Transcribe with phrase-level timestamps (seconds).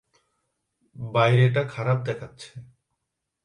[0.95, 2.51] বাইরেটা খারাপ দেখাচ্ছে।